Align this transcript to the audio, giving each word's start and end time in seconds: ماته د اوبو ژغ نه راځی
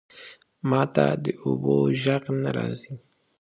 ماته 0.69 1.05
د 1.23 1.25
اوبو 1.43 1.75
ژغ 2.01 2.23
نه 2.41 2.49
راځی 2.57 2.93